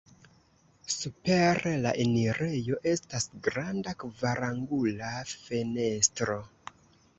[0.93, 6.43] Super la enirejo estas granda kvarangula fenestro.